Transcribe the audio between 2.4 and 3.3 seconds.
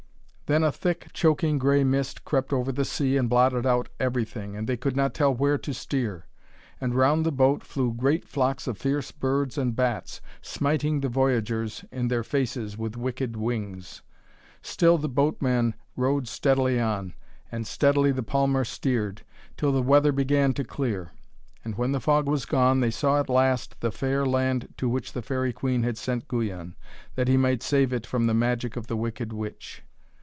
over the sea and